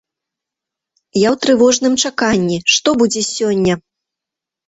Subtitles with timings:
[1.21, 3.73] Я ў трывожным чаканні, што будзе сёння?